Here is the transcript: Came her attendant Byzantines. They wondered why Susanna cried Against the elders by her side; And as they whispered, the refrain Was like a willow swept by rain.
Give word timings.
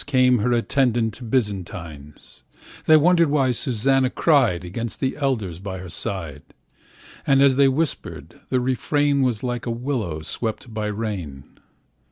Came 0.07 0.39
her 0.39 0.51
attendant 0.51 1.29
Byzantines. 1.29 2.41
They 2.87 2.97
wondered 2.97 3.29
why 3.29 3.51
Susanna 3.51 4.09
cried 4.09 4.65
Against 4.65 4.99
the 4.99 5.15
elders 5.15 5.59
by 5.59 5.77
her 5.77 5.91
side; 5.91 6.41
And 7.27 7.39
as 7.39 7.55
they 7.55 7.67
whispered, 7.67 8.41
the 8.49 8.59
refrain 8.59 9.21
Was 9.21 9.43
like 9.43 9.67
a 9.67 9.69
willow 9.69 10.23
swept 10.23 10.73
by 10.73 10.87
rain. 10.87 11.43